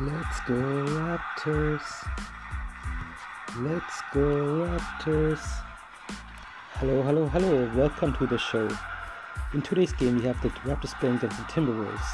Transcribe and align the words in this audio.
Let's 0.00 0.38
go 0.46 0.54
Raptors. 0.54 1.82
Let's 3.56 4.00
go 4.14 4.20
Raptors. 4.20 5.40
Hello, 6.74 7.02
hello, 7.02 7.26
hello. 7.26 7.68
Welcome 7.74 8.14
to 8.18 8.26
the 8.28 8.38
show. 8.38 8.68
In 9.54 9.60
today's 9.60 9.92
game, 9.92 10.18
we 10.18 10.22
have 10.22 10.40
the 10.40 10.50
Raptors 10.60 10.96
playing 11.00 11.16
against 11.16 11.38
the 11.38 11.52
Timberwolves. 11.52 12.06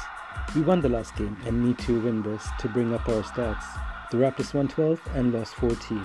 We 0.55 0.63
won 0.63 0.81
the 0.81 0.89
last 0.89 1.15
game 1.15 1.37
and 1.45 1.63
need 1.63 1.77
to 1.79 1.99
win 1.99 2.23
this 2.23 2.47
to 2.61 2.69
bring 2.69 2.91
up 2.91 3.07
our 3.07 3.21
stats. 3.21 3.65
The 4.09 4.17
Raptors 4.17 4.55
won 4.55 4.67
12 4.67 4.99
and 5.13 5.31
lost 5.31 5.53
14. 5.53 6.01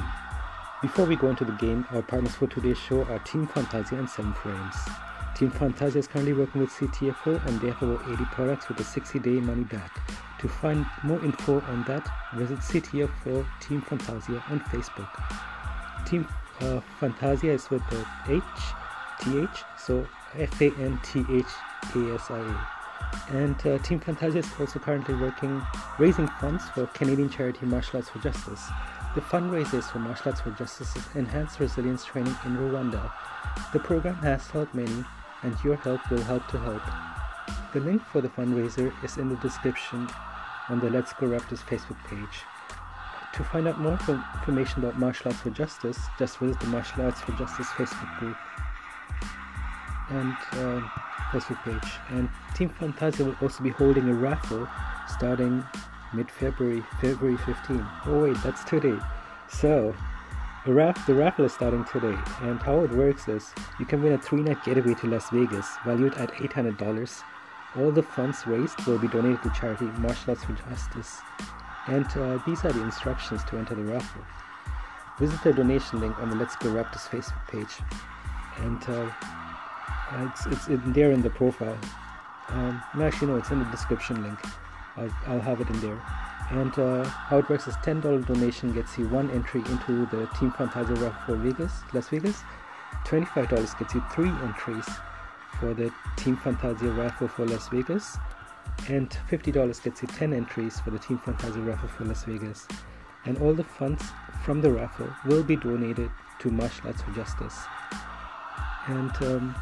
Before 0.82 1.06
we 1.06 1.16
go 1.16 1.30
into 1.30 1.46
the 1.46 1.52
game, 1.52 1.86
our 1.92 2.02
partners 2.02 2.34
for 2.34 2.46
today's 2.46 2.78
show 2.78 3.04
are 3.04 3.20
Team 3.20 3.46
Fanthasia 3.46 3.98
and 3.98 4.06
Sevyn 4.06 4.36
Frames. 4.36 4.76
Team 5.34 5.50
Fanthasia 5.50 5.96
is 5.96 6.06
currently 6.06 6.34
working 6.34 6.60
with 6.60 6.70
CTFO 6.72 7.42
and 7.46 7.58
they 7.62 7.68
have 7.68 7.82
over 7.82 8.12
80 8.12 8.24
products 8.26 8.68
with 8.68 8.78
a 8.80 8.84
60 8.84 9.18
day 9.20 9.40
money 9.40 9.64
back. 9.64 9.98
To 10.40 10.48
find 10.48 10.86
more 11.02 11.22
info 11.22 11.60
on 11.60 11.84
that, 11.84 12.08
visit 12.34 12.60
CTFO 12.60 13.46
Team 13.60 13.82
Fanthasia 13.82 14.42
on 14.50 14.60
Facebook. 14.60 15.10
Team 16.06 16.26
uh, 16.62 16.80
Fanthasia 16.98 17.50
is 17.50 17.68
with 17.68 17.82
the 17.90 18.06
H, 18.26 18.42
TH, 19.20 19.64
so 19.78 20.06
F 20.38 20.58
A 20.62 20.70
N 20.78 20.98
T 21.02 21.26
H 21.30 21.44
A 21.94 22.14
S 22.14 22.30
I 22.30 22.38
A. 22.38 23.36
And 23.36 23.54
uh, 23.66 23.76
Team 23.80 24.00
Fanthasia 24.00 24.36
is 24.36 24.48
also 24.58 24.78
currently 24.78 25.14
working, 25.14 25.60
raising 25.98 26.26
funds 26.40 26.64
for 26.70 26.86
Canadian 26.86 27.28
charity 27.28 27.66
Martial 27.66 27.98
Arts 27.98 28.08
for 28.08 28.20
Justice. 28.20 28.66
The 29.14 29.20
fundraiser 29.20 29.74
is 29.74 29.90
for 29.90 29.98
Martial 29.98 30.30
Arts 30.30 30.40
for 30.40 30.52
Justice's 30.52 31.04
Enhanced 31.16 31.60
Resilience 31.60 32.06
Training 32.06 32.36
in 32.46 32.56
Rwanda. 32.56 33.12
The 33.74 33.80
program 33.80 34.16
has 34.16 34.48
helped 34.48 34.74
many, 34.74 35.04
and 35.42 35.54
your 35.62 35.76
help 35.76 36.10
will 36.10 36.22
help 36.22 36.48
to 36.48 36.58
help. 36.58 36.82
The 37.74 37.80
link 37.80 38.02
for 38.06 38.22
the 38.22 38.30
fundraiser 38.30 38.90
is 39.04 39.18
in 39.18 39.28
the 39.28 39.36
description 39.36 40.08
on 40.70 40.80
the 40.80 40.88
Let's 40.88 41.12
Go 41.12 41.26
Raptors 41.26 41.60
Facebook 41.60 42.02
page. 42.08 42.42
To 43.34 43.44
find 43.44 43.68
out 43.68 43.80
more 43.80 43.98
information 44.34 44.82
about 44.82 44.98
Martial 44.98 45.28
Arts 45.28 45.40
for 45.40 45.50
Justice, 45.50 45.98
just 46.18 46.38
visit 46.38 46.58
the 46.60 46.66
Martial 46.66 47.02
Arts 47.02 47.20
for 47.20 47.32
Justice 47.32 47.66
Facebook 47.68 48.18
group 48.18 48.36
and 50.10 50.32
uh, 50.52 50.80
Facebook 51.30 51.62
page. 51.64 51.92
And 52.08 52.28
Team 52.54 52.70
Fanthasia 52.70 53.24
will 53.26 53.36
also 53.40 53.62
be 53.62 53.70
holding 53.70 54.08
a 54.08 54.14
raffle 54.14 54.68
starting 55.08 55.64
mid-February, 56.12 56.82
February 57.00 57.36
15. 57.38 57.86
Oh 58.06 58.24
wait, 58.24 58.36
that's 58.42 58.64
today. 58.64 58.98
So, 59.48 59.94
the, 60.66 60.72
raff- 60.72 61.06
the 61.06 61.14
raffle 61.14 61.44
is 61.44 61.52
starting 61.52 61.84
today, 61.84 62.16
and 62.42 62.60
how 62.60 62.80
it 62.80 62.90
works 62.90 63.28
is 63.28 63.52
you 63.78 63.86
can 63.86 64.02
win 64.02 64.12
a 64.12 64.18
three-night 64.18 64.64
getaway 64.64 64.94
to 64.94 65.06
Las 65.06 65.30
Vegas, 65.30 65.68
valued 65.84 66.14
at 66.14 66.32
$800. 66.32 67.22
All 67.78 67.92
the 67.92 68.02
funds 68.02 68.46
raised 68.46 68.84
will 68.86 68.98
be 68.98 69.06
donated 69.08 69.42
to 69.44 69.50
charity 69.50 69.84
Martial 69.98 70.30
Arts 70.30 70.44
for 70.44 70.52
Justice. 70.52 71.20
And 71.86 72.06
uh, 72.16 72.38
these 72.44 72.64
are 72.64 72.72
the 72.72 72.82
instructions 72.82 73.44
to 73.44 73.58
enter 73.58 73.74
the 73.74 73.84
raffle. 73.84 74.22
Visit 75.18 75.42
the 75.44 75.52
donation 75.52 76.00
link 76.00 76.18
on 76.18 76.30
the 76.30 76.36
Let's 76.36 76.56
Go 76.56 76.70
Raptors 76.70 77.08
Facebook 77.08 77.46
page, 77.48 77.76
and 78.56 78.82
uh, 78.88 79.10
it's, 80.26 80.46
it's 80.46 80.68
in 80.68 80.92
there 80.92 81.12
in 81.12 81.22
the 81.22 81.30
profile. 81.30 81.78
Um, 82.48 82.82
actually, 83.00 83.28
no, 83.28 83.36
it's 83.36 83.50
in 83.50 83.58
the 83.58 83.64
description 83.66 84.22
link. 84.22 84.38
I'll, 84.96 85.10
I'll 85.26 85.40
have 85.40 85.60
it 85.60 85.68
in 85.68 85.80
there. 85.80 86.02
And 86.50 86.76
uh, 86.78 87.04
how 87.04 87.38
it 87.38 87.48
works 87.48 87.68
is 87.68 87.76
$10 87.76 88.26
donation 88.26 88.72
gets 88.72 88.98
you 88.98 89.08
one 89.08 89.30
entry 89.30 89.60
into 89.66 90.06
the 90.06 90.26
Team 90.38 90.50
Fanthasia 90.50 91.00
raffle 91.00 91.22
for 91.26 91.36
Vegas, 91.36 91.72
Las 91.92 92.08
Vegas. 92.08 92.42
$25 93.04 93.78
gets 93.78 93.94
you 93.94 94.02
three 94.12 94.30
entries 94.42 94.86
for 95.58 95.74
the 95.74 95.92
Team 96.16 96.36
Fanthasia 96.36 96.96
raffle 96.96 97.28
for 97.28 97.46
Las 97.46 97.68
Vegas. 97.68 98.18
And 98.88 99.10
$50 99.30 99.82
gets 99.82 100.02
you 100.02 100.08
10 100.08 100.32
entries 100.32 100.80
for 100.80 100.90
the 100.90 100.98
Team 100.98 101.18
Fanthasia 101.18 101.66
raffle 101.66 101.88
for 101.88 102.04
Las 102.04 102.24
Vegas. 102.24 102.66
And 103.24 103.38
all 103.38 103.52
the 103.52 103.64
funds 103.64 104.02
from 104.44 104.60
the 104.60 104.70
raffle 104.70 105.08
will 105.26 105.42
be 105.42 105.56
donated 105.56 106.10
to 106.40 106.50
Martial 106.50 106.88
Arts 106.88 107.02
for 107.02 107.12
Justice. 107.12 107.58
And 108.86 109.10
um, 109.22 109.54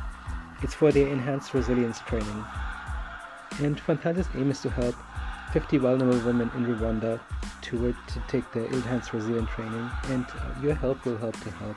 it's 0.63 0.75
for 0.75 0.93
their 0.93 1.09
enhanced 1.09 1.55
resilience 1.55 2.01
training. 2.01 2.45
And 3.61 3.79
Fanthasia's 3.81 4.29
aim 4.37 4.51
is 4.51 4.61
to 4.63 4.71
help 4.71 4.95
50 5.53 5.79
vulnerable 5.79 6.19
women 6.21 6.51
in 6.55 6.67
Rwanda 6.67 7.21
to, 7.63 7.93
to 7.93 8.23
take 8.29 8.51
the 8.53 8.67
enhanced 8.67 9.13
resilience 9.13 9.51
training, 9.51 9.91
and 10.09 10.25
uh, 10.25 10.61
your 10.63 10.75
help 10.75 11.05
will 11.05 11.17
help 11.17 11.39
to 11.41 11.51
help. 11.53 11.77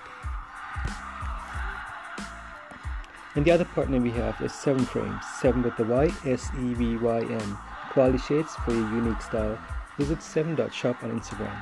And 3.35 3.45
the 3.45 3.51
other 3.51 3.65
partner 3.65 3.99
we 3.99 4.11
have 4.11 4.41
is 4.41 4.51
Sevyn 4.51 4.85
Frames, 4.85 5.23
7 5.39 5.63
with 5.63 5.77
the 5.77 5.85
Y, 5.85 6.11
S 6.25 6.49
V 6.53 6.97
Y 6.97 7.19
N. 7.21 7.57
Quality 7.91 8.17
shades 8.17 8.53
for 8.65 8.73
your 8.73 8.89
unique 8.93 9.21
style. 9.21 9.57
Visit 9.97 10.19
7.shop 10.19 11.03
on 11.03 11.19
Instagram. 11.19 11.55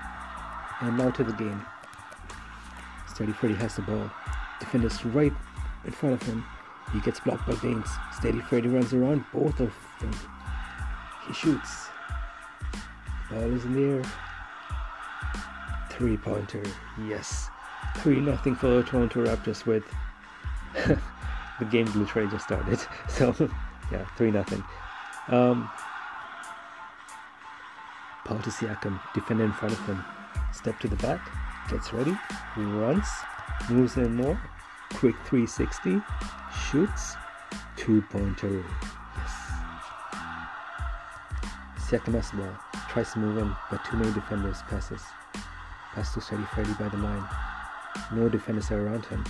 And 0.82 0.98
now 0.98 1.12
to 1.12 1.24
the 1.24 1.34
game. 1.34 1.64
Steady 3.08 3.34
Freddy 3.34 3.56
has 3.56 3.76
the 3.76 3.84
ball. 3.84 4.10
Defender's 4.60 5.04
right 5.06 5.34
in 5.86 5.92
front 5.92 6.20
of 6.20 6.28
him. 6.28 6.44
He 6.92 7.00
gets 7.02 7.20
blocked 7.20 7.48
by 7.48 7.54
Baynes. 7.56 7.90
Steady 8.18 8.40
Freddy 8.40 8.68
runs 8.68 8.94
around 8.94 9.24
both 9.32 9.60
of 9.60 9.72
them. 10.00 10.12
He 11.28 11.34
shoots. 11.34 11.88
Ball 13.30 13.54
is 13.54 13.66
in 13.66 13.74
the 13.74 13.84
air. 13.84 14.04
Three 15.92 16.18
pointer. 16.18 16.64
Yes. 17.08 17.50
3 17.98 18.22
nothing 18.22 18.56
for 18.56 18.68
the 18.68 18.84
Toronto 18.84 19.26
Raptors 19.26 19.66
with 19.66 19.84
the 21.60 21.66
game 21.66 21.86
literally 21.94 22.30
just 22.30 22.46
started. 22.46 22.80
So 23.08 23.36
yeah, 23.92 24.06
3 24.18 24.32
nothing. 24.32 24.64
Um 25.28 25.70
Powell 28.26 28.42
to 28.42 28.50
Siakam, 28.50 29.00
defender 29.14 29.46
in 29.46 29.52
front 29.54 29.74
of 29.74 29.86
him. 29.86 30.04
Step 30.54 30.80
to 30.82 30.88
the 30.88 30.96
back, 30.98 31.20
gets 31.70 31.92
ready, 31.94 32.16
runs, 32.56 33.08
moves 33.70 33.98
in 33.98 34.16
more, 34.16 34.40
quick 34.94 35.16
360, 35.26 36.00
shoots, 36.70 37.16
two 37.76 38.04
pointer. 38.12 38.64
Yes. 39.18 39.32
Siakam 41.88 42.14
has 42.14 42.32
ball, 42.32 42.54
tries 42.88 43.14
to 43.14 43.20
move 43.20 43.38
in, 43.38 43.56
but 43.72 43.84
too 43.86 43.98
many 43.98 44.14
defenders 44.14 44.62
passes. 44.70 45.02
Pass 45.96 46.14
to 46.14 46.22
Steady 46.22 46.44
Freddy 46.54 46.74
by 46.74 46.88
the 46.90 46.98
line. 46.98 47.28
No 48.14 48.30
defenders 48.30 48.70
are 48.70 48.86
around 48.86 49.06
him. 49.06 49.26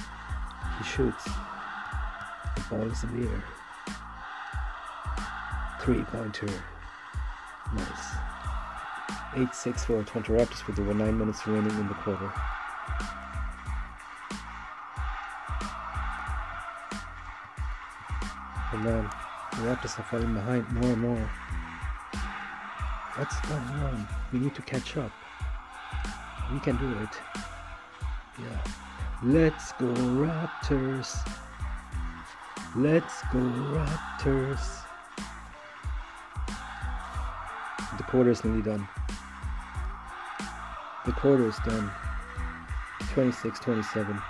He 0.78 0.84
shoots. 0.84 1.30
Is 2.72 3.04
in 3.04 3.20
the 3.20 3.28
air. 3.28 3.44
Three 5.82 6.04
pointer. 6.04 6.48
Nice. 7.76 8.16
8 9.36 9.56
6 9.56 9.86
for 9.86 10.04
Toronto 10.04 10.38
Raptors 10.38 10.68
with 10.68 10.80
over 10.80 10.94
9 10.94 11.18
minutes 11.18 11.48
remaining 11.48 11.76
in 11.80 11.88
the 11.88 11.96
quarter. 11.96 12.32
And 18.72 18.84
man, 18.84 19.10
the 19.54 19.58
Raptors 19.58 20.00
are 20.00 20.04
falling 20.04 20.36
behind 20.36 20.72
more 20.72 20.92
and 20.92 21.02
more. 21.02 21.30
What's 23.16 23.40
going 23.42 23.62
on? 23.62 24.08
We 24.32 24.40
need 24.40 24.54
to 24.54 24.62
catch 24.62 24.96
up. 24.96 25.12
We 26.54 26.60
can 26.60 26.78
do 26.78 26.88
it. 27.04 27.42
Yeah. 28.40 28.64
Let's 29.24 29.72
go 29.74 29.88
Raptors. 29.88 31.18
Let's 32.76 33.24
go 33.34 33.40
Raptors. 33.40 34.84
The 37.98 38.04
quarter 38.04 38.30
is 38.30 38.46
nearly 38.46 38.62
done. 38.62 38.88
The 41.08 41.12
quarter 41.14 41.48
is 41.48 41.58
done. 41.66 41.90
26 43.14 43.60
27. 43.60 44.22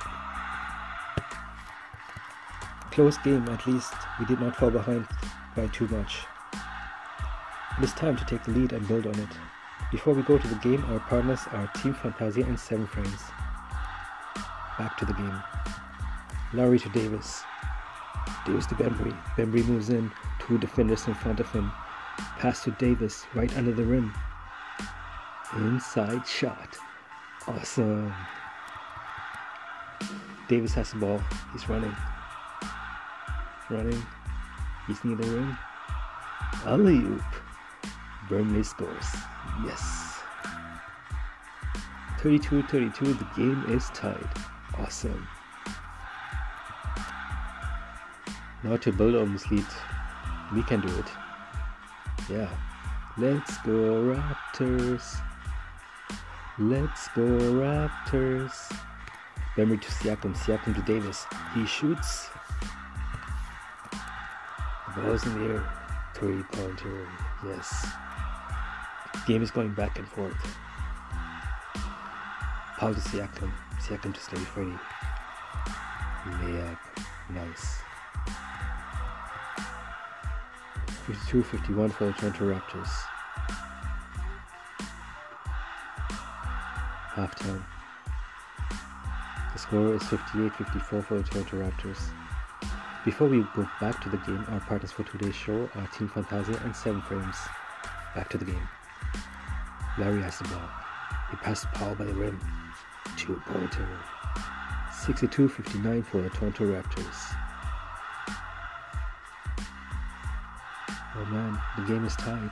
Close 2.92 3.18
game, 3.18 3.46
at 3.50 3.68
least 3.68 3.94
we 4.18 4.26
did 4.26 4.40
not 4.40 4.56
fall 4.56 4.72
behind 4.72 5.06
by 5.58 5.68
too 5.68 5.90
much. 5.90 6.20
It 7.78 7.84
is 7.84 7.94
time 7.94 8.16
to 8.16 8.24
take 8.24 8.46
the 8.46 8.52
lead 8.52 8.72
and 8.72 8.88
build 8.88 9.06
on 9.06 9.16
it. 9.16 9.30
Before 9.92 10.14
we 10.14 10.22
go 10.22 10.38
to 10.38 10.48
the 10.48 10.56
game, 10.56 10.86
our 10.86 11.00
partners 11.02 11.42
are 11.52 11.68
Team 11.76 11.94
Fanthasia 11.94 12.48
and 12.48 12.58
Sevyn 12.58 12.88
Frames. 12.88 13.22
Back 14.78 14.96
to 14.98 15.06
the 15.06 15.14
game. 15.14 15.44
Lowry 16.54 16.80
to 16.80 16.90
Davis. 16.90 17.44
Davis 18.46 18.66
to 18.68 18.76
Bembry. 18.76 19.16
Bembry 19.36 19.66
moves 19.66 19.90
in, 19.90 20.12
two 20.40 20.58
defenders 20.58 21.08
in 21.08 21.14
front 21.14 21.40
of 21.40 21.50
him. 21.52 21.72
Pass 22.38 22.64
to 22.64 22.72
Davis, 22.72 23.26
right 23.34 23.56
under 23.58 23.72
the 23.72 23.84
rim. 23.84 24.14
Inside 25.56 26.28
shot. 26.28 26.78
Awesome. 27.48 28.14
Davis 30.48 30.74
has 30.74 30.92
the 30.92 30.98
ball. 30.98 31.22
He's 31.54 31.68
running. 31.70 31.96
Running. 33.70 34.06
He's 34.88 35.04
near 35.04 35.16
the 35.16 35.30
rim. 35.30 35.58
Alley 36.66 36.98
oop. 36.98 37.22
Burnley 38.30 38.64
scores. 38.64 39.06
Yes. 39.66 40.20
32 42.22 42.64
32. 42.64 43.14
The 43.14 43.28
game 43.36 43.66
is 43.70 43.90
tied. 43.90 44.30
Awesome. 44.78 45.28
Now 48.70 48.78
to 48.78 48.92
build 48.92 49.34
this 49.34 49.50
lead. 49.50 49.66
We 50.54 50.62
can 50.62 50.82
do 50.82 50.96
it. 51.00 51.06
Yeah. 52.30 52.48
Let's 53.18 53.58
go 53.66 54.14
Raptors. 54.14 55.20
Let's 56.60 57.08
go 57.16 57.24
Raptors. 57.24 58.54
Bembry 59.58 59.82
to 59.82 59.90
Siakam, 59.90 60.38
Siakam 60.38 60.76
to 60.76 60.82
Davis. 60.84 61.26
He 61.56 61.66
shoots. 61.66 62.30
Ball's 64.96 65.26
in 65.26 65.40
the 65.40 65.54
air. 65.56 65.74
Three 66.14 66.44
pointer. 66.52 67.08
Yes. 67.44 67.88
Game 69.26 69.42
is 69.42 69.50
going 69.50 69.74
back 69.74 69.98
and 69.98 70.08
forth. 70.08 70.38
Powell 72.78 72.94
to 72.94 73.00
Siakam. 73.00 73.52
Siakam 73.82 74.14
to 74.14 74.22
Stay 74.22 74.38
Freddy. 74.38 74.78
Layup. 76.44 76.78
Nice. 77.34 77.89
52 81.10 81.42
51 81.42 81.90
for 81.90 82.06
the 82.06 82.14
Toronto 82.14 82.54
Raptors. 82.54 82.90
Halftime. 87.16 87.64
The 89.54 89.60
score 89.60 89.96
is 89.96 90.04
58 90.04 90.54
54 90.54 91.02
for 91.02 91.18
the 91.18 91.24
Toronto 91.24 91.58
Raptors. 91.58 92.00
Before 93.06 93.28
we 93.28 93.42
go 93.56 93.68
back 93.82 94.00
to 94.04 94.10
the 94.10 94.18
game, 94.18 94.46
our 94.50 94.60
partners 94.60 94.92
for 94.92 95.02
today's 95.04 95.34
show 95.34 95.68
are 95.74 95.88
Team 95.88 96.10
Fanthasia 96.10 96.64
and 96.64 96.76
Sevyn 96.76 97.04
Frames. 97.04 97.38
Back 98.14 98.30
to 98.30 98.38
the 98.38 98.46
game. 98.46 98.70
Lowry 99.98 100.22
has 100.22 100.38
the 100.38 100.48
ball. 100.50 100.70
He 101.32 101.38
passed 101.38 101.66
Powell 101.74 101.96
by 101.96 102.06
the 102.06 102.14
rim. 102.14 102.40
Two 103.18 103.42
pointer. 103.48 103.88
62 104.94 105.50
59 105.50 106.04
for 106.04 106.22
the 106.22 106.30
Toronto 106.30 106.66
Raptors. 106.66 107.39
Man, 111.30 111.60
the 111.78 111.84
game 111.84 112.06
is 112.06 112.16
tied. 112.16 112.52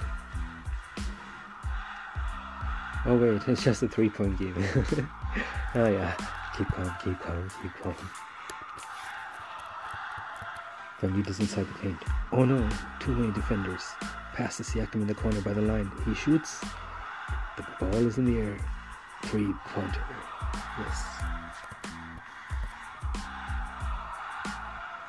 Oh 3.06 3.16
wait, 3.16 3.42
it's 3.48 3.64
just 3.64 3.84
a 3.84 3.88
three 3.88 4.10
point 4.10 4.38
game. 4.38 4.56
oh 5.76 5.88
yeah, 5.88 6.14
keep 6.58 6.68
calm, 6.68 6.94
keep 7.04 7.20
calm, 7.20 7.50
keep 7.62 7.74
calm. 7.82 7.96
Van 11.00 11.26
is 11.28 11.40
inside 11.40 11.68
the 11.68 11.74
paint. 11.80 11.98
Oh 12.32 12.44
no, 12.44 12.68
too 13.00 13.14
many 13.14 13.32
defenders. 13.32 13.84
Passes 14.34 14.70
Siakam 14.70 14.96
in 14.96 15.08
the 15.08 15.14
corner 15.14 15.42
by 15.42 15.54
the 15.54 15.62
line. 15.62 15.92
He 16.06 16.14
shoots. 16.16 16.60
The 17.56 17.66
ball 17.80 17.96
is 17.96 18.18
in 18.18 18.26
the 18.26 18.40
air. 18.40 18.58
Three 19.24 19.54
pointer. 19.74 20.04
Yes. 20.80 21.06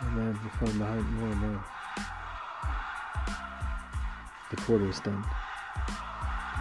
Oh 0.00 0.10
man, 0.12 0.38
we're 0.42 0.50
falling 0.58 0.78
behind 0.78 1.12
more 1.14 1.28
and 1.28 1.40
more. 1.40 1.64
The 4.50 4.56
quarter 4.56 4.88
is 4.88 5.00
done. 5.00 5.24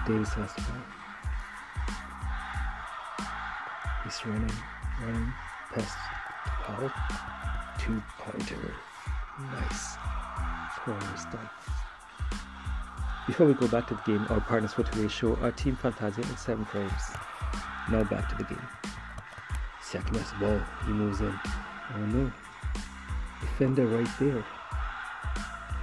Davis 0.05 0.33
has 0.33 0.53
the 0.55 0.61
ball. 0.61 0.81
He's 4.03 4.25
running, 4.25 4.51
running, 5.01 5.33
past 5.73 5.97
Powell. 6.63 6.91
Two 7.79 8.01
pointer. 8.19 8.73
Nice. 9.53 9.97
Quarter 10.79 11.15
is 11.15 11.25
done. 11.25 11.49
Before 13.25 13.47
we 13.47 13.53
go 13.53 13.67
back 13.67 13.87
to 13.87 13.95
the 13.95 14.01
game, 14.01 14.25
our 14.29 14.41
partners 14.41 14.73
for 14.73 14.83
today's 14.83 15.11
show 15.11 15.35
are 15.37 15.51
Team 15.51 15.77
Fanthasia 15.81 16.17
and 16.17 16.37
Sevyn 16.37 16.67
Frames. 16.67 16.91
Now 17.91 18.03
back 18.03 18.29
to 18.29 18.35
the 18.35 18.43
game. 18.43 18.67
Siakam 19.81 20.17
has 20.17 20.31
the 20.31 20.39
ball. 20.39 20.61
He 20.85 20.91
moves 20.91 21.21
in. 21.21 21.33
Oh 21.95 22.05
no. 22.07 22.31
Defender 23.39 23.87
right 23.87 24.09
there. 24.19 24.43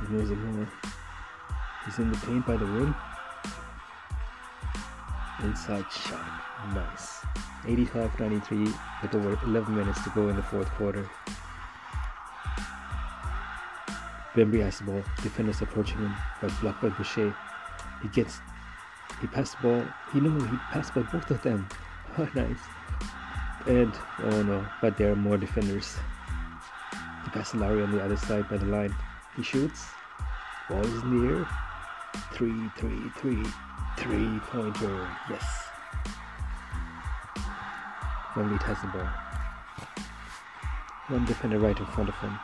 He 0.01 0.07
moves 0.09 0.31
in 0.31 0.57
more. 0.57 0.69
He's 1.85 1.99
in 1.99 2.11
the 2.11 2.19
paint 2.19 2.47
by 2.47 2.57
the 2.57 2.65
rim. 2.65 2.95
Inside 5.43 5.85
shot. 5.91 6.25
Nice. 6.75 7.25
85 7.67 8.21
93 8.21 8.69
with 9.03 9.15
over 9.15 9.39
11 9.45 9.75
minutes 9.75 10.03
to 10.05 10.11
go 10.11 10.29
in 10.29 10.37
the 10.37 10.43
fourth 10.43 10.69
quarter. 10.71 11.09
Bembry 14.35 14.63
has 14.63 14.79
the 14.79 14.85
ball. 14.85 15.03
Defenders 15.23 15.63
approaching 15.63 15.99
him, 15.99 16.15
but 16.41 16.53
blocked 16.61 16.83
by 16.83 16.89
Boucher. 16.89 17.35
He 18.03 18.09
gets. 18.09 18.41
He 19.21 19.27
passed 19.29 19.57
the 19.61 19.69
ball. 19.69 19.85
He 20.13 20.21
knew 20.21 20.39
he 20.41 20.57
passed 20.73 20.95
by 20.95 21.03
both 21.03 21.31
of 21.31 21.43
them. 21.43 21.69
Oh, 22.17 22.29
nice. 22.33 22.59
And 23.67 23.93
oh 24.23 24.43
no, 24.45 24.65
but 24.81 24.97
there 24.97 25.11
are 25.11 25.17
more 25.17 25.37
defenders. 25.37 25.97
He 27.25 27.31
passes 27.31 27.57
Lowry 27.57 27.83
on 27.83 27.91
the 27.91 28.01
other 28.01 28.17
side 28.17 28.49
by 28.49 28.57
the 28.57 28.67
line. 28.67 28.95
He 29.37 29.43
shoots. 29.43 29.87
Ball 30.69 30.85
is 30.85 31.03
in 31.03 31.27
the 31.27 31.35
air. 31.35 31.49
Three, 32.33 32.71
three, 32.77 33.11
three, 33.17 33.45
three 33.99 34.39
pointer. 34.51 35.07
Oh. 35.07 35.19
Yes. 35.31 35.65
Bembry 38.35 38.61
has 38.63 38.81
the 38.81 38.89
ball. 38.89 39.09
One 41.09 41.25
defender 41.25 41.59
right 41.59 41.79
in 41.79 41.87
front 41.87 42.09
of 42.09 42.15
him. 42.17 42.39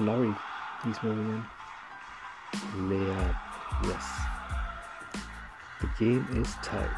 Lowry. 0.00 0.34
He's 0.84 1.02
moving 1.02 1.28
in. 1.30 1.44
Layup. 2.88 3.36
Yes. 3.84 4.04
The 5.80 5.88
game 5.98 6.26
is 6.32 6.52
tight. 6.62 6.88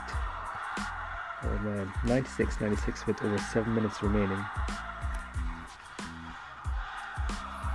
Oh 1.43 1.59
man. 1.63 1.93
96 2.05 2.61
96 2.61 3.07
with 3.07 3.23
over 3.23 3.39
7 3.39 3.75
minutes 3.75 4.03
remaining. 4.03 4.45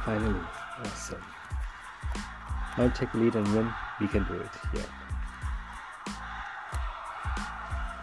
Finally. 0.04 0.42
Awesome. 0.84 1.35
Now 2.78 2.90
take 2.90 3.12
the 3.12 3.20
lead 3.20 3.36
and 3.36 3.48
win. 3.56 3.74
We 4.02 4.08
can 4.08 4.24
do 4.26 4.34
it. 4.34 4.50
Yeah. 4.74 4.82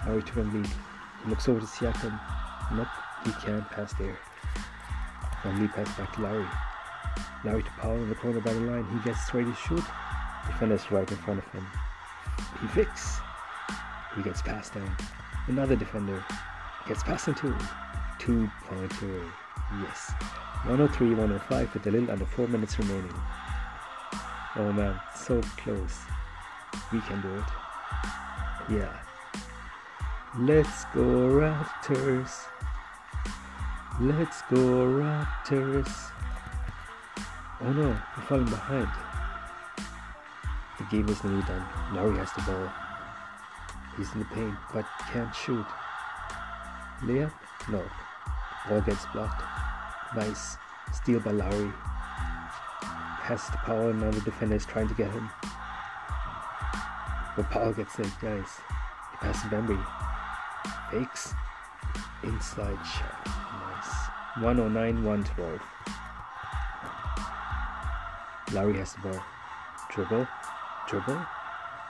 Now 0.07 0.15
we 0.15 0.23
took 0.23 0.37
a 0.37 0.41
lead. 0.41 0.67
He 0.67 1.31
looks 1.31 1.49
over 1.49 1.61
to 1.61 1.67
Siakam. 1.67 2.19
Nope, 2.75 2.89
he 3.25 3.33
can't 3.45 3.69
pass 3.71 3.93
there. 3.95 4.19
Bembry 5.43 5.73
pass 5.73 5.97
back 5.97 6.13
to 6.15 6.23
Lowry. 6.23 6.47
Lowry 7.45 7.63
to 7.63 7.71
Powell 7.79 7.97
in 7.97 8.09
the 8.09 8.15
corner 8.15 8.41
by 8.41 8.53
the 8.53 8.61
line. 8.61 8.87
He 8.93 8.99
gets 9.09 9.33
ready 9.35 9.51
to 9.51 9.57
shoot. 9.57 9.85
Defender's 10.47 10.91
right 10.91 11.11
in 11.11 11.17
front 11.19 11.39
of 11.39 11.53
him. 11.53 11.67
He 12.61 12.67
fix. 12.69 13.21
He 14.17 14.23
gets 14.23 14.43
passed 14.43 14.75
down. 14.75 14.97
Another 15.49 15.77
defender 15.77 16.25
gets 16.89 17.03
past 17.03 17.29
into 17.29 17.55
too. 18.19 18.51
Two. 18.99 19.31
Yes. 19.83 20.13
103 20.65 21.11
105 21.11 21.75
with 21.75 21.87
a 21.87 21.91
little 21.91 22.11
under 22.11 22.25
4 22.25 22.49
minutes 22.49 22.79
remaining. 22.79 23.15
Oh 24.55 24.71
man, 24.71 25.01
so 25.15 25.41
close. 25.57 26.01
We 26.93 27.01
can 27.01 27.23
do 27.23 27.35
it. 27.37 27.45
Yeah. 28.69 28.93
Let's 30.39 30.85
go 30.95 31.01
Raptors. 31.41 32.45
Let's 33.99 34.43
go 34.51 34.57
Raptors. 34.57 35.91
Oh 37.63 37.73
no, 37.73 37.89
we're 37.89 38.25
falling 38.25 38.45
behind. 38.45 38.89
The 40.79 40.85
game 40.91 41.09
is 41.09 41.25
nearly 41.25 41.43
done. 41.43 41.65
Lowry 41.95 42.19
has 42.19 42.33
the 42.33 42.43
ball. 42.43 42.69
He's 43.97 44.13
in 44.13 44.19
the 44.19 44.27
paint, 44.27 44.55
but 44.75 44.85
can't 45.13 45.35
shoot. 45.35 45.67
Layup? 47.03 47.33
No. 47.71 47.83
Ball 48.69 48.81
gets 48.83 49.07
blocked. 49.15 49.43
Nice. 50.15 50.57
Steal 50.93 51.21
by 51.21 51.31
Lowry. 51.31 51.73
Has 53.23 53.47
the 53.51 53.57
power, 53.59 53.91
and 53.91 54.01
now 54.01 54.11
the 54.11 54.21
defender 54.21 54.57
is 54.57 54.67
trying 54.67 54.89
to 54.89 54.95
get 54.95 55.11
him. 55.11 55.31
But 57.37 57.49
Powell 57.51 57.73
gets 57.73 57.99
it, 57.99 58.09
guys. 58.21 58.61
He 59.13 59.17
passes 59.19 59.49
Bembry. 59.49 59.79
Fakes. 60.91 61.33
Inside 62.25 62.79
shot. 62.85 63.27
Nice. 63.27 64.43
109 64.43 65.05
112. 65.05 65.61
Lowry 68.53 68.77
has 68.79 68.93
the 68.95 69.01
ball. 69.01 69.23
Dribble. 69.91 70.27
Dribble. 70.89 71.27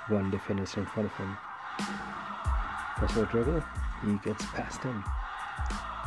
One 0.09 0.31
defender 0.31 0.63
is 0.65 0.75
in 0.77 0.87
front 0.87 1.11
of 1.11 1.17
him. 1.17 1.37
Personal 2.97 3.27
dribble. 3.27 3.65
He 4.05 4.19
gets 4.19 4.45
past 4.47 4.83
him. 4.83 5.03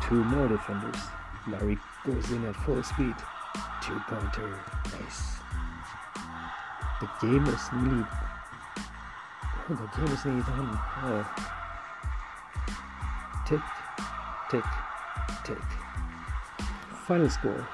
Two 0.04 0.24
more 0.24 0.48
defenders. 0.48 1.02
Lowry 1.48 1.78
goes 2.06 2.32
in 2.32 2.46
at 2.46 2.56
full 2.56 2.82
speed. 2.84 3.16
Two 3.82 4.00
pointer. 4.08 4.60
Nice. 5.00 5.36
The 7.02 7.10
game 7.22 7.46
is 7.46 7.62
nearly. 7.74 8.06
Oh, 9.68 9.74
the 9.76 9.88
game 9.98 10.14
is 10.14 10.26
nearly 10.26 10.42
done. 10.42 10.80
Oh. 11.04 11.26
Tick, 13.48 13.62
tick, 14.50 14.64
tick. 15.44 15.64
Final 17.06 17.30
score 17.30 17.68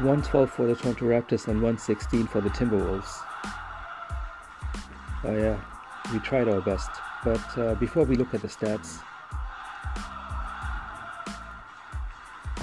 112 0.00 0.50
for 0.50 0.66
the 0.66 0.76
Toronto 0.76 1.06
Raptors 1.06 1.48
and 1.48 1.62
116 1.62 2.26
for 2.26 2.40
the 2.40 2.50
Timberwolves. 2.50 3.22
Oh, 5.24 5.36
yeah, 5.36 5.58
we 6.12 6.20
tried 6.20 6.48
our 6.48 6.60
best. 6.60 6.90
But 7.24 7.58
uh, 7.58 7.74
before 7.74 8.04
we 8.04 8.14
look 8.14 8.32
at 8.32 8.42
the 8.42 8.48
stats, 8.48 9.02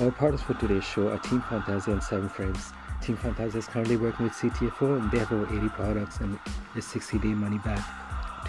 our 0.01 0.11
partners 0.11 0.41
for 0.41 0.53
today's 0.55 0.83
show 0.83 1.07
are 1.09 1.17
Team 1.19 1.41
Fanthasia 1.41 1.87
and 1.87 2.01
Sevyn 2.01 2.29
Frames. 2.29 2.73
Team 3.01 3.15
Fanthasia 3.15 3.55
is 3.55 3.67
currently 3.67 3.95
working 3.95 4.25
with 4.25 4.33
CTFO 4.33 4.99
and 4.99 5.09
they 5.09 5.19
have 5.19 5.31
over 5.31 5.45
80 5.55 5.69
products 5.69 6.17
and 6.19 6.37
a 6.75 6.81
60 6.81 7.17
day 7.19 7.29
money 7.29 7.59
back. 7.59 7.79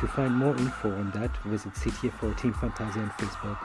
To 0.00 0.08
find 0.08 0.34
more 0.34 0.56
info 0.56 0.90
on 0.90 1.10
that, 1.12 1.36
visit 1.44 1.72
CTFO 1.74 2.36
Team 2.36 2.52
Fanthasia 2.52 2.96
on 2.96 3.10
Facebook. 3.10 3.58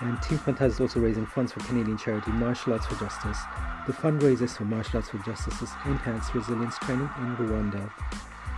And 0.00 0.22
Team 0.22 0.38
Fanthasia 0.38 0.66
is 0.68 0.80
also 0.80 1.00
raising 1.00 1.26
funds 1.26 1.52
for 1.52 1.60
Canadian 1.60 1.98
charity 1.98 2.30
Martial 2.30 2.74
Arts 2.74 2.86
for 2.86 2.94
Justice. 2.94 3.38
The 3.86 3.92
fundraisers 3.92 4.56
for 4.56 4.64
Martial 4.64 4.98
Arts 4.98 5.10
for 5.10 5.18
Justice's 5.18 5.70
enhanced 5.84 6.32
resilience 6.32 6.78
training 6.78 7.10
in 7.18 7.36
Rwanda. 7.36 7.90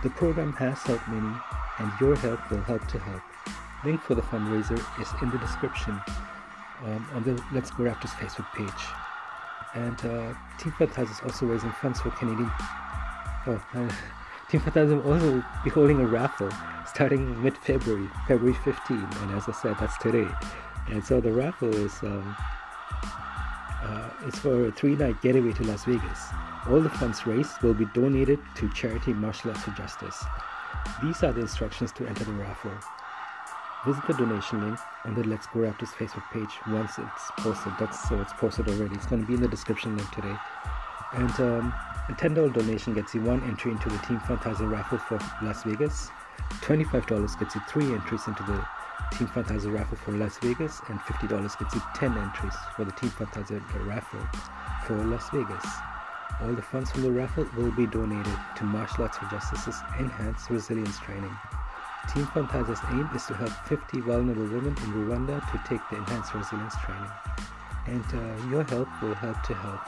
The 0.03 0.09
program 0.11 0.53
has 0.53 0.77
helped 0.83 1.07
many, 1.07 1.35
and 1.79 1.91
your 1.99 2.15
help 2.17 2.51
will 2.51 2.61
help 2.61 2.87
to 2.89 2.99
help. 2.99 3.21
Link 3.83 4.01
for 4.01 4.15
the 4.15 4.21
fundraiser 4.21 4.79
is 5.01 5.09
in 5.21 5.29
the 5.31 5.37
description 5.39 5.99
um, 6.85 7.07
on 7.13 7.23
the 7.23 7.41
Let's 7.53 7.71
Go 7.71 7.83
Raptors 7.83 8.11
Facebook 8.11 8.51
page. 8.53 8.85
And 9.75 9.97
uh, 9.99 10.33
Team 10.57 10.73
Fanthasia 10.73 11.11
is 11.11 11.21
also 11.23 11.45
raising 11.45 11.71
funds 11.73 12.01
for 12.01 12.09
Canadian. 12.11 12.49
Oh, 13.47 13.61
uh, 13.75 13.89
Team 14.49 14.61
Fanthasia 14.61 15.03
will 15.03 15.13
also 15.13 15.43
be 15.63 15.69
holding 15.69 15.99
a 16.01 16.07
raffle 16.07 16.49
starting 16.87 17.41
mid 17.43 17.57
February, 17.57 18.09
February 18.27 18.57
15. 18.63 18.97
And 18.97 19.31
as 19.35 19.47
I 19.47 19.51
said, 19.51 19.75
that's 19.79 19.97
today. 19.99 20.27
And 20.89 21.03
so 21.03 21.21
the 21.21 21.31
raffle 21.31 21.73
is 21.73 22.01
um, 22.01 22.35
uh, 23.83 24.09
it's 24.25 24.39
for 24.39 24.67
a 24.67 24.71
three 24.71 24.95
night 24.95 25.21
getaway 25.21 25.53
to 25.53 25.63
Las 25.63 25.85
Vegas. 25.85 26.19
All 26.69 26.81
the 26.81 26.89
funds 26.89 27.25
raised 27.25 27.61
will 27.61 27.73
be 27.73 27.85
donated 27.93 28.39
to 28.55 28.69
charity 28.73 29.13
Martial 29.13 29.51
Arts 29.51 29.63
for 29.63 29.71
Justice. 29.71 30.23
These 31.01 31.23
are 31.23 31.31
the 31.31 31.41
instructions 31.41 31.91
to 31.93 32.07
enter 32.07 32.23
the 32.23 32.33
raffle. 32.33 32.71
Visit 33.85 34.05
the 34.07 34.13
donation 34.13 34.59
link 34.59 34.77
on 35.05 35.15
the 35.15 35.23
Let's 35.23 35.47
Go 35.47 35.61
Raptors 35.61 35.93
Facebook 35.93 36.29
page 36.33 36.59
once 36.67 36.99
it's 36.99 37.31
posted. 37.37 37.71
That's 37.79 38.09
so 38.09 38.19
it's 38.19 38.33
posted 38.33 38.67
already. 38.67 38.93
It's 38.95 39.05
going 39.05 39.21
to 39.21 39.27
be 39.27 39.35
in 39.35 39.41
the 39.41 39.47
description 39.47 39.95
link 39.95 40.11
today. 40.11 40.35
And 41.13 41.31
um, 41.39 41.73
a 42.09 42.11
$10 42.11 42.53
donation 42.53 42.93
gets 42.93 43.15
you 43.15 43.21
one 43.21 43.41
entry 43.43 43.71
into 43.71 43.87
the 43.87 43.97
Team 43.99 44.19
Fanthasia 44.19 44.69
raffle 44.69 44.97
for 44.97 45.17
Las 45.41 45.63
Vegas. 45.63 46.09
$25 46.61 47.39
gets 47.39 47.55
you 47.55 47.61
three 47.69 47.85
entries 47.93 48.27
into 48.27 48.43
the 48.43 48.65
Team 49.17 49.27
Fanthasia 49.27 49.73
raffle 49.73 49.97
for 49.97 50.11
Las 50.11 50.37
Vegas, 50.39 50.81
and 50.89 50.99
$50 50.99 51.59
gets 51.59 51.73
you 51.73 51.81
10 51.95 52.17
entries 52.17 52.55
for 52.75 52.83
the 52.83 52.91
Team 52.91 53.09
Fanthasia 53.11 53.61
raffle 53.87 54.19
for 54.85 54.95
Las 55.05 55.29
Vegas. 55.29 55.65
All 56.41 56.53
the 56.53 56.61
funds 56.61 56.91
from 56.91 57.03
the 57.03 57.11
raffle 57.11 57.47
will 57.55 57.71
be 57.71 57.87
donated 57.87 58.37
to 58.57 58.63
Martial 58.65 59.03
Arts 59.03 59.17
for 59.17 59.25
Justice's 59.27 59.79
Enhanced 59.97 60.49
Resilience 60.49 60.99
Training. 60.99 61.35
Team 62.13 62.25
Fanthasia's 62.27 62.79
aim 62.91 63.09
is 63.13 63.25
to 63.27 63.33
help 63.33 63.51
50 63.67 64.01
vulnerable 64.01 64.43
women 64.43 64.75
in 64.83 64.93
Rwanda 64.93 65.39
to 65.51 65.61
take 65.67 65.81
the 65.89 65.97
Enhanced 65.97 66.33
Resilience 66.33 66.75
Training. 66.83 67.11
And 67.87 68.05
uh, 68.13 68.49
your 68.49 68.63
help 68.63 68.87
will 69.01 69.13
help 69.15 69.41
to 69.43 69.53
help. 69.53 69.81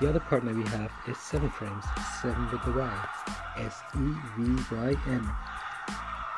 The 0.00 0.08
other 0.08 0.20
partner 0.20 0.52
we 0.52 0.64
have 0.64 0.90
is 1.06 1.16
Sevyn 1.16 1.52
Frames, 1.52 1.84
7 2.20 2.50
with 2.50 2.62
the 2.64 2.72
Y, 2.72 3.08
S 3.56 3.80
E 3.94 4.12
V 4.36 4.62
Y 4.72 4.96
N. 5.08 5.30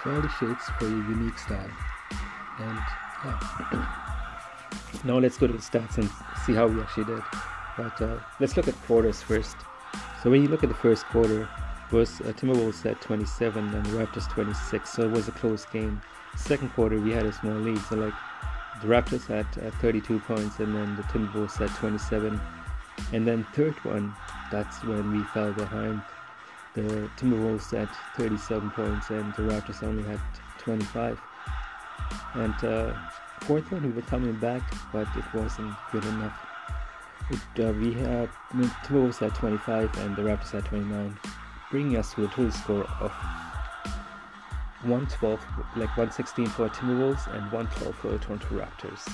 The 0.04 0.28
shades 0.38 0.64
for 0.78 0.88
your 0.88 1.04
unique 1.10 1.38
style. 1.38 1.70
And 2.60 2.78
yeah. 3.24 3.86
now 5.04 5.18
let's 5.18 5.36
go 5.36 5.46
to 5.46 5.52
the 5.52 5.58
stats 5.58 5.98
and 5.98 6.08
see 6.46 6.54
how 6.54 6.66
we 6.66 6.80
actually 6.80 7.04
did. 7.04 7.22
But 7.76 8.00
uh, 8.00 8.18
let's 8.40 8.56
look 8.56 8.68
at 8.68 8.74
quarters 8.86 9.22
first. 9.22 9.56
So 10.22 10.30
when 10.30 10.42
you 10.42 10.48
look 10.48 10.62
at 10.62 10.68
the 10.68 10.74
first 10.74 11.04
quarter, 11.06 11.48
was 11.90 12.20
uh, 12.20 12.32
Timberwolves 12.32 12.84
at 12.86 13.00
27 13.00 13.74
and 13.74 13.86
the 13.86 13.90
Raptors 13.90 14.28
26, 14.30 14.90
so 14.90 15.02
it 15.04 15.10
was 15.10 15.28
a 15.28 15.32
close 15.32 15.64
game. 15.66 16.00
Second 16.36 16.68
quarter 16.74 17.00
we 17.00 17.10
had 17.12 17.26
a 17.26 17.32
small 17.32 17.54
lead, 17.54 17.78
so 17.78 17.96
like 17.96 18.14
the 18.82 18.88
Raptors 18.88 19.30
uh, 19.30 19.70
32 19.80 20.20
points 20.20 20.60
and 20.60 20.74
then 20.74 20.96
the 20.96 21.02
Timberwolves 21.04 21.60
at 21.60 21.74
27, 21.76 22.40
and 23.12 23.26
then 23.26 23.46
third 23.54 23.74
one, 23.84 24.14
that's 24.50 24.82
when 24.84 25.16
we 25.16 25.22
fell 25.24 25.52
behind. 25.52 26.02
The 26.74 27.10
Timberwolves 27.16 27.72
at 27.72 27.88
37 28.16 28.70
points 28.70 29.10
and 29.10 29.32
the 29.34 29.42
Raptors 29.42 29.82
only 29.82 30.02
had 30.02 30.20
25. 30.58 31.18
And 32.34 32.64
uh, 32.64 32.94
fourth 33.40 33.70
one 33.72 33.82
we 33.82 33.90
were 33.90 34.02
coming 34.02 34.34
back, 34.34 34.62
but 34.92 35.08
it 35.16 35.24
wasn't 35.34 35.74
good 35.90 36.04
enough. 36.04 36.46
It, 37.30 37.64
uh, 37.64 37.72
we 37.72 37.94
had 37.94 38.28
Timberwolves 38.84 39.22
at 39.22 39.34
25 39.34 39.96
and 39.98 40.16
the 40.16 40.22
Raptors 40.22 40.54
at 40.54 40.66
29 40.66 41.18
bringing 41.70 41.96
us 41.96 42.14
to 42.14 42.24
a 42.24 42.28
total 42.28 42.50
score 42.50 42.84
of 43.00 43.12
112, 44.82 45.40
like 45.76 45.88
116 45.96 46.46
for 46.46 46.68
Timberwolves 46.68 47.26
and 47.34 47.50
112 47.52 47.94
for 47.96 48.08
the 48.08 48.18
Toronto 48.18 48.46
Raptors. 48.48 49.12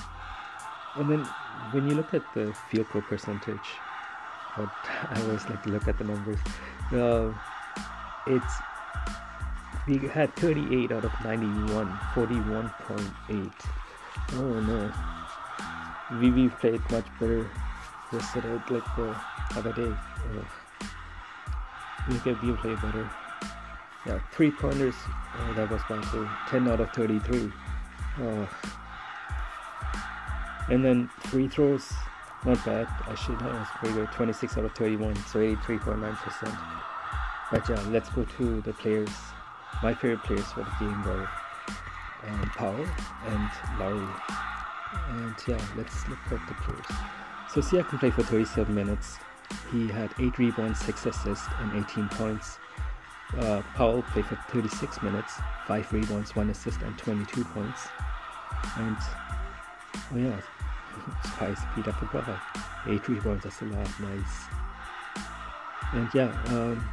And 0.95 1.09
then 1.09 1.25
when 1.71 1.89
you 1.89 1.95
look 1.95 2.13
at 2.13 2.23
the 2.33 2.53
field 2.69 2.87
goal 2.93 3.01
percentage, 3.01 3.59
I 4.57 5.21
always 5.21 5.49
like 5.49 5.63
to 5.63 5.69
look 5.69 5.87
at 5.87 5.97
the 5.97 6.03
numbers. 6.05 6.39
Uh, 6.91 7.33
it's 8.27 8.53
we 9.87 9.97
had 10.07 10.35
38 10.35 10.91
out 10.91 11.05
of 11.05 11.11
91, 11.23 11.87
41.8. 12.13 13.51
Oh 14.33 14.59
no, 14.61 14.91
we 16.19 16.31
we 16.31 16.49
played 16.49 16.81
much 16.89 17.05
better 17.19 17.49
yesterday, 18.11 18.59
like 18.69 18.95
the 18.95 19.15
other 19.55 19.73
day. 19.73 19.91
Uh, 19.91 20.64
we 22.07 22.17
get 22.19 22.39
view 22.41 22.55
play 22.55 22.75
better. 22.75 23.09
Yeah, 24.05 24.19
three 24.31 24.51
pointers. 24.51 24.95
Oh, 25.39 25.53
that 25.55 25.69
was 25.69 25.81
fun 25.83 26.01
too. 26.11 26.29
10 26.49 26.67
out 26.67 26.79
of 26.79 26.91
33. 26.91 27.51
Oh. 28.21 28.49
And 30.69 30.83
then 30.83 31.07
free 31.19 31.47
throws, 31.47 31.91
not 32.45 32.63
bad. 32.65 32.87
I 33.07 33.15
should 33.15 33.41
was 33.41 33.67
pretty 33.75 33.95
good. 33.95 34.11
26 34.11 34.57
out 34.57 34.65
of 34.65 34.75
31, 34.75 35.15
so 35.27 35.39
83.9%. 35.39 36.85
But 37.51 37.69
yeah, 37.69 37.81
let's 37.89 38.09
go 38.09 38.23
to 38.23 38.61
the 38.61 38.73
players. 38.73 39.09
My 39.83 39.93
favorite 39.93 40.23
players 40.23 40.45
for 40.45 40.61
the 40.61 40.71
game 40.79 41.03
were 41.03 41.27
um, 42.27 42.51
Powell 42.55 42.87
and 43.27 43.49
Lowry. 43.79 44.07
And 45.09 45.35
yeah, 45.47 45.61
let's 45.75 46.07
look 46.07 46.19
at 46.31 46.47
the 46.47 46.53
players. 46.55 46.85
So 47.49 47.61
Siakam 47.61 47.99
played 47.99 48.13
for 48.13 48.23
37 48.23 48.73
minutes. 48.73 49.17
He 49.75 49.89
had 49.89 50.13
8 50.17 50.37
rebounds, 50.37 50.79
6 50.79 51.05
assists, 51.05 51.47
and 51.59 51.85
18 51.85 52.07
points. 52.09 52.59
Uh, 53.37 53.61
Powell 53.73 54.03
played 54.03 54.25
for 54.25 54.37
36 54.47 55.01
minutes, 55.01 55.33
5 55.67 55.91
rebounds, 55.91 56.33
1 56.33 56.49
assist, 56.49 56.81
and 56.81 56.97
22 56.97 57.43
points. 57.43 57.89
And, 58.77 58.95
oh 60.13 60.17
yeah, 60.17 60.39
Spicy 61.33 61.61
P, 61.75 61.81
I 61.85 61.91
forgot. 61.91 62.39
8 62.87 63.07
rebounds, 63.09 63.43
that's 63.43 63.61
a 63.61 63.65
lot, 63.65 63.89
nice. 63.99 64.45
And 65.91 66.07
yeah, 66.13 66.31
um, 66.47 66.89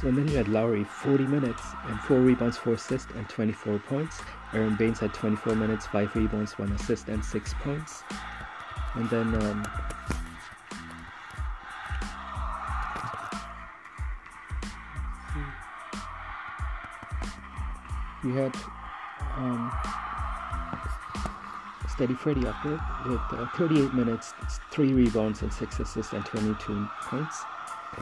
so 0.00 0.10
then 0.10 0.26
you 0.26 0.36
had 0.36 0.48
Lowry, 0.48 0.82
40 0.82 1.26
minutes, 1.26 1.62
and 1.84 2.00
4 2.00 2.18
rebounds, 2.18 2.56
4 2.56 2.72
assists, 2.72 3.12
and 3.14 3.28
24 3.28 3.78
points. 3.78 4.20
Aron 4.52 4.74
Baynes 4.74 4.98
had 4.98 5.14
24 5.14 5.54
minutes, 5.54 5.86
5 5.86 6.16
rebounds, 6.16 6.58
1 6.58 6.72
assist, 6.72 7.06
and 7.06 7.24
6 7.24 7.54
points. 7.60 8.02
And 8.94 9.08
then 9.10 9.32
um, 9.42 9.64
we 18.26 18.32
had 18.32 18.56
um, 19.36 19.72
Steady 21.88 22.14
Freddy 22.14 22.44
up 22.46 22.56
there 22.64 22.80
with 23.06 23.20
uh, 23.30 23.46
38 23.54 23.94
minutes, 23.94 24.34
3 24.72 24.92
rebounds 24.92 25.42
and 25.42 25.52
6 25.52 25.80
assists 25.80 26.12
and 26.12 26.24
22 26.26 26.88
points. 27.02 27.44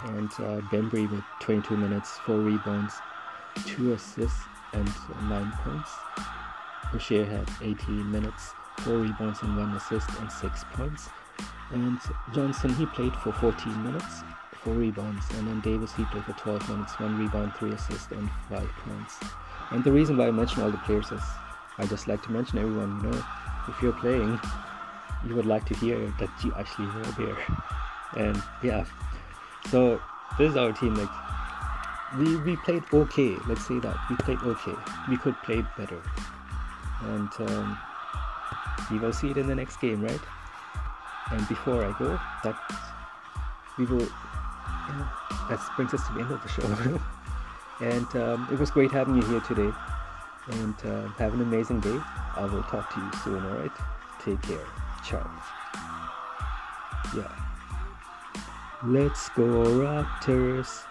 And 0.05 0.31
uh, 0.33 0.61
Bembry 0.73 1.11
with 1.11 1.23
22 1.41 1.77
minutes, 1.77 2.19
4 2.25 2.39
rebounds, 2.39 2.95
2 3.67 3.93
assists 3.93 4.41
and 4.73 4.91
9 5.29 5.53
points. 5.63 5.91
Boucher 6.91 7.27
had 7.27 7.49
18 7.61 8.11
minutes, 8.11 8.53
4 8.79 8.97
rebounds 8.97 9.43
and 9.43 9.57
1 9.57 9.77
assist 9.77 10.09
and 10.21 10.33
6 10.33 10.65
points. 10.73 11.09
And 11.71 11.99
Johnson, 12.33 12.75
he 12.75 12.87
played 12.87 13.15
for 13.17 13.33
14 13.33 13.83
minutes, 13.85 14.23
4 14.63 14.73
rebounds. 14.73 15.27
And 15.35 15.49
then 15.49 15.61
Davis, 15.61 15.93
he 15.95 16.05
played 16.07 16.25
for 16.25 16.33
12 16.33 16.69
minutes, 16.71 16.99
1 16.99 17.19
rebound, 17.19 17.53
3 17.57 17.73
assists 17.73 18.11
and 18.11 18.31
5 18.49 18.61
points. 18.87 19.19
And 19.75 19.83
the 19.83 19.91
reason 19.91 20.17
why 20.17 20.29
I 20.29 20.31
mention 20.31 20.63
all 20.63 20.71
the 20.71 20.79
players 20.79 21.11
is 21.11 21.21
I 21.79 21.87
just 21.87 22.07
like 22.07 22.23
to 22.23 22.31
mention 22.31 22.61
everyone, 22.61 23.01
you 23.03 23.11
know, 23.11 23.25
if 23.67 23.83
you're 23.83 23.93
playing, 23.93 24.39
you 25.27 25.35
would 25.35 25.47
like 25.47 25.65
to 25.67 25.75
hear 25.75 25.99
that 26.21 26.31
you 26.45 26.53
actually 26.57 26.87
were 26.87 27.03
there. 27.19 27.37
And 28.17 28.41
yeah, 28.63 28.85
so 29.73 30.01
this 30.39 30.53
is 30.53 30.57
our 30.57 30.73
team. 30.73 30.95
Like, 30.95 31.09
we, 32.17 32.37
we 32.37 32.57
played 32.59 32.85
okay, 32.93 33.35
let's 33.49 33.67
say 33.67 33.81
that. 33.81 33.97
We 34.09 34.15
played 34.15 34.39
okay. 34.45 34.75
We 35.09 35.17
could 35.17 35.35
play 35.43 35.67
better. 35.77 36.01
And 37.03 37.31
um, 37.51 37.77
we 38.93 39.01
will 39.01 39.13
see 39.13 39.31
it 39.31 39.39
in 39.39 39.49
the 39.49 39.57
next 39.57 39.81
game, 39.81 40.03
right? 40.03 40.21
And 41.33 41.49
before 41.49 41.85
I 41.85 41.99
go, 41.99 42.17
that 42.45 42.55
we 43.77 43.87
will, 43.87 43.99
know, 43.99 45.09
that 45.49 45.61
brings 45.75 45.93
us 45.95 46.07
to 46.07 46.13
the 46.13 46.21
end 46.21 46.31
of 46.31 46.41
the 46.45 46.49
show. 46.49 47.01
And 47.81 48.07
um, 48.17 48.49
it 48.53 48.59
was 48.59 48.71
great 48.71 48.91
having 48.91 49.17
you 49.17 49.23
here 49.23 49.41
today. 49.41 49.71
And 50.51 50.75
uh, 50.85 51.09
have 51.19 51.35
an 51.35 51.41
amazing 51.41 51.81
day. 51.81 51.99
I 52.37 52.45
will 52.45 52.63
talk 52.65 52.93
to 52.95 53.01
you 53.01 53.11
soon, 53.23 53.45
alright? 53.45 53.73
Take 54.25 54.43
care. 54.43 54.67
Ciao. 55.05 55.31
Yeah. 57.17 57.33
Let's 58.85 59.29
go 59.31 59.45
Raptors. 59.45 60.83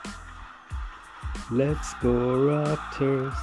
Let's 1.52 1.94
go 1.96 2.10
Raptors. 2.10 3.38